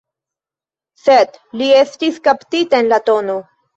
Sed 1.01 1.37
li 1.61 1.67
estis 1.81 2.19
kaptita 2.29 2.81
en 2.85 2.91
la 2.95 3.01
tn. 3.11 3.33